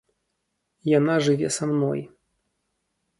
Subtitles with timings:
[0.99, 1.99] Яна жыве са мной.